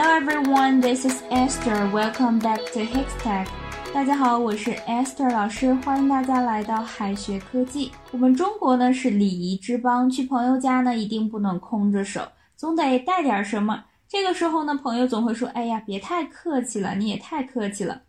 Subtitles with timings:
[0.00, 1.90] Hello everyone, this is Esther.
[1.90, 3.48] Welcome back to Hextech.
[3.92, 7.90] 大家好，我是 Esther 老师，欢迎大家来到海学科技。
[8.12, 12.22] 我们中国呢是礼仪之邦，去朋友家呢一定不能空着手，
[12.54, 13.86] 总得带点什么。
[14.08, 18.00] 这个时候呢，朋友总会说：“哎呀，别太客气了，你也太客气了，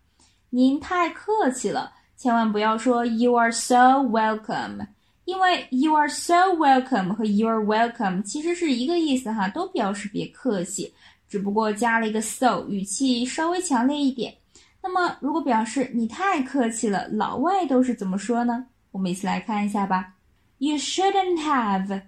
[0.51, 4.85] 您太客气了。”千万不要说 “You are so welcome”，
[5.25, 10.93] 因为 “You are so welcome” 和 “You are welcome” 其实是一个意思哈，都表示别客气，
[11.29, 14.35] 只不过加了一个 “so”，语气稍微强烈一点。
[14.81, 18.65] 那么，如果表示你太客气了，老外都是怎么说呢？
[18.91, 20.15] 我们一起来看一下吧。
[20.57, 22.01] You shouldn't have.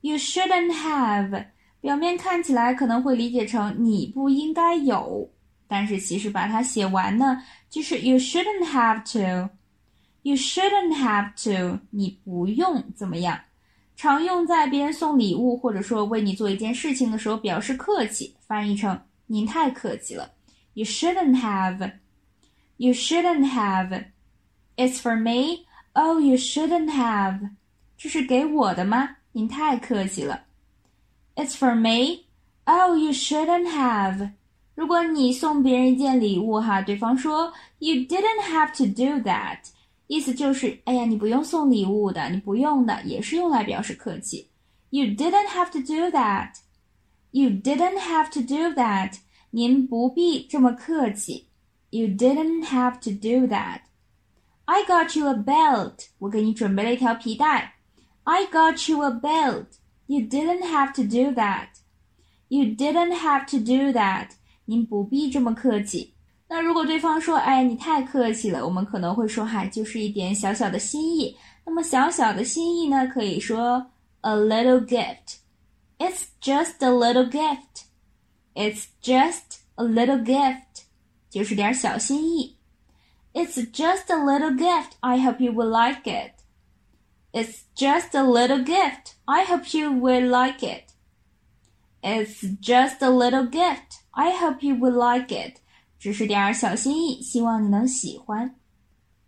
[0.00, 1.46] You shouldn't have.
[1.80, 5.30] 表面看起来可能会理解成你不应该有，
[5.68, 9.50] 但是其实把它写完呢，就是 You shouldn't have to.
[10.22, 11.80] You shouldn't have to.
[11.90, 13.38] 你不用怎么样？
[13.96, 20.30] 常用在别人送礼物或者说为你做一件事情的时候表示客气，翻译成您太客气了。
[20.74, 21.92] You shouldn't have.
[22.76, 24.06] You shouldn't have.
[24.76, 25.64] It's for me.
[25.92, 27.50] Oh, you shouldn't have.
[27.96, 29.16] 这是给我的吗？
[29.32, 30.42] 您太客气了。
[31.36, 32.24] It's for me.
[32.64, 34.32] Oh, you shouldn't have.
[34.74, 39.58] 如果你送别人一件礼物哈，对方说 You didn't have to do that，
[40.07, 44.49] 意思就是哎呀，你不用送礼物的，你不用的，也是用来表示客气。
[44.89, 46.55] You didn't have to do that.
[47.31, 49.19] You didn't have to do that.
[49.51, 51.47] 您不必这么客气。
[51.91, 53.81] You didn't have to do that.
[54.65, 56.07] I got you a belt.
[56.19, 57.75] 我给你准备了一条皮带。
[58.23, 59.65] I got you a belt.
[60.07, 61.69] You didn't have to do that.
[62.47, 64.29] You didn't have to do that.
[64.65, 66.13] 您不必这么客气。
[66.47, 73.85] 那如果对方说：“哎，你太客气了。”我们可能会说：“嗨，就是一点小小的心意。”那么小小的心意呢，可以说
[74.21, 75.37] a little gift.
[75.99, 77.83] It's just a little gift.
[78.55, 80.85] It's just a little gift.
[81.29, 82.57] 就是点小心意。
[83.33, 84.93] It's just a little gift.
[85.01, 86.31] I hope you will like it.
[87.31, 89.13] It's just a little gift.
[89.25, 90.85] I hope you will like it.
[92.01, 93.99] It's just a little gift.
[94.11, 95.57] I hope you will like it.
[96.04, 98.54] 只是点儿小心意，希望你能喜欢。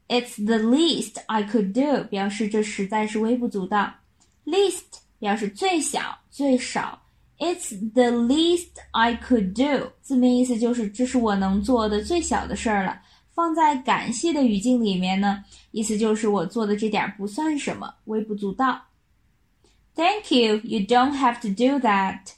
[0.09, 3.91] It's the least I could do，表示这实在是微不足道。
[4.44, 4.82] Least
[5.19, 7.00] 表示最小、最少。
[7.38, 13.00] It's the least I could do，字面意思就是这是我能做的最小的事儿了。
[13.34, 18.82] 放在感谢的语境里面呢，意思就是我做的这点不算什么，微不足道。
[19.94, 22.34] Thank you, you don't have to do that.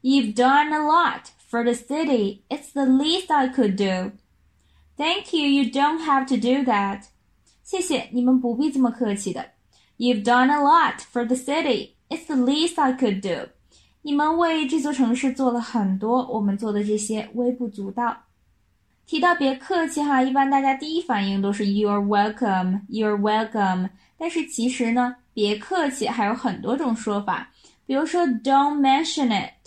[0.00, 2.43] You've done a lot for the city.
[2.49, 4.11] It's the least I could do.
[4.97, 7.03] Thank you, you don't have to do that.
[7.63, 9.45] 谢谢，你们不必这么客气的。
[9.97, 11.91] You've done a lot for the city.
[12.09, 13.49] It's the least I could do.
[14.01, 18.17] 你们为这座城市做了很多，我们做的这些微不足道。
[19.05, 23.89] 提到别客气哈，一般大家第一反应都是 You're welcome, You're welcome。
[24.17, 27.49] 但是其实呢，别客气还有很多种说法，
[27.85, 29.62] 比如说 Don't mention it。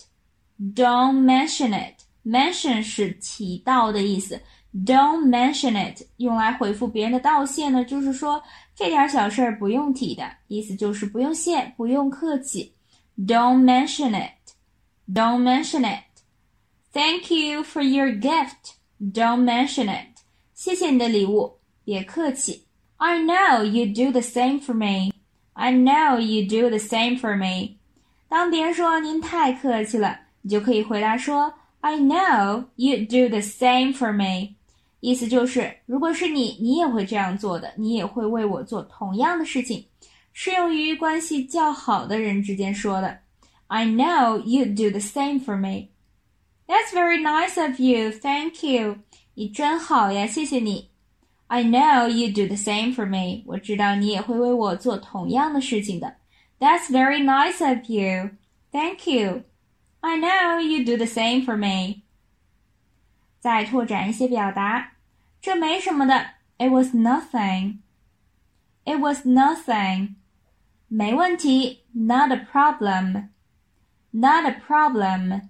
[0.59, 2.03] Don't mention it.
[2.25, 4.41] Mention 是提到的意思。
[4.75, 8.43] Don't mention it 用来回复别人的道谢呢，就是说
[8.75, 12.73] 这点小事儿不用提的意思，就是不用谢，不用客气。
[13.19, 14.55] Don't mention it.
[15.13, 16.05] Don't mention it.
[16.93, 18.77] Thank you for your gift.
[18.99, 20.23] Don't mention it.
[20.55, 22.67] 谢谢你的礼物，别客气。
[22.97, 25.13] I know you do the same for me.
[25.55, 27.77] I know you do the same for me.
[28.29, 30.19] 当别人说您太客气了。
[30.47, 34.55] 你就可以回答说：“I know you do the same for me。”
[35.01, 39.85] 意思就是，如果是你，你也会这样做的，你也会为我做同样的事情。
[40.33, 43.19] 适用于关系较好的人之间说的。“
[43.67, 45.89] I know you do the same for me.”
[46.67, 48.13] That's very nice of you.
[48.13, 48.99] Thank you.
[49.35, 50.89] 你真好呀，谢谢你。
[51.49, 53.43] I know you do the same for me.
[53.45, 56.15] 我知道你也会为我做同样的事情的。
[56.59, 58.31] That's very nice of you.
[58.71, 59.43] Thank you.
[60.07, 62.03] I know you do the same for me。
[63.41, 64.93] 再拓展一些表达，
[65.41, 66.31] 这没什么的。
[66.59, 67.79] It was nothing.
[68.85, 70.15] It was nothing.
[70.89, 73.29] 没问题，Not a problem.
[74.11, 75.49] Not a problem.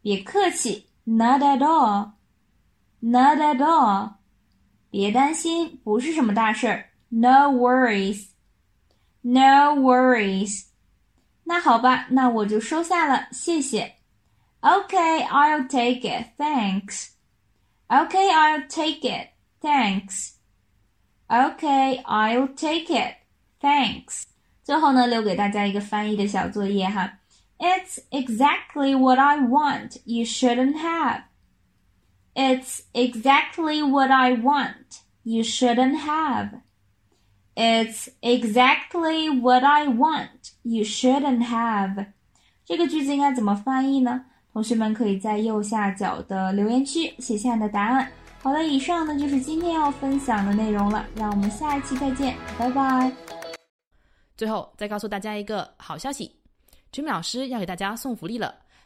[0.00, 2.12] 别客气，Not at all.
[3.00, 4.14] Not at all.
[4.90, 8.28] 别担心，不是什么大事儿，No worries.
[9.20, 10.66] No worries.
[11.46, 13.96] 那好吧，那我就收下了，谢谢。
[14.60, 17.08] Okay, I'll take it, thanks.
[17.88, 20.34] Okay, I'll take it, thanks.
[21.28, 23.16] Okay, I'll take it,
[23.60, 24.24] thanks.
[24.62, 27.18] 最后呢，留给大家一个翻译的小作业哈。
[27.58, 30.00] It's exactly what I want.
[30.04, 31.22] You shouldn't have.
[32.34, 35.02] It's exactly what I want.
[35.22, 36.62] You shouldn't have.
[37.54, 40.35] It's exactly what I want.
[40.69, 42.07] You shouldn't have.
[42.65, 44.25] 这个句子应该怎么翻译呢？
[44.51, 48.11] 同学们可以在右下角的留言区写下你的答案。
[48.43, 53.09] 好了，以上呢就是今天要分享的内容了，让我们下一期再见，拜拜。
[54.35, 56.29] 最后再告诉大家一个好消息
[56.91, 58.53] ，Jimmy 老师要给大家送福利了，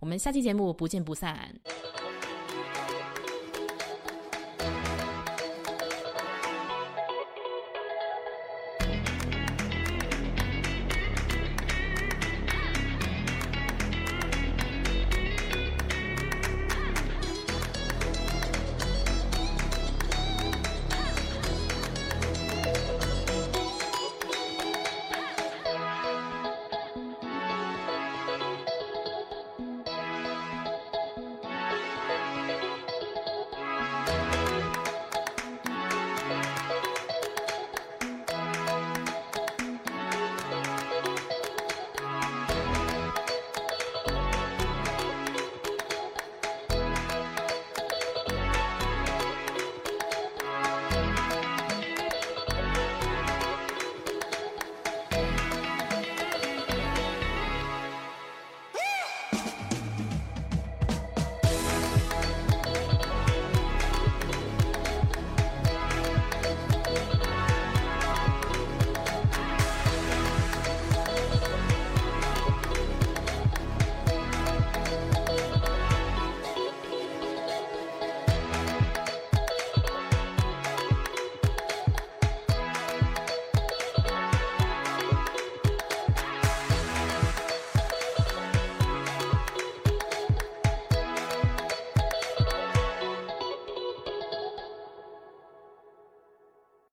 [0.00, 1.54] 我们下期节目不见不散。